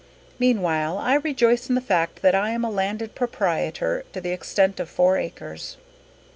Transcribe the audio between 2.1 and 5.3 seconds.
that I am a landed proprietor to the extent of four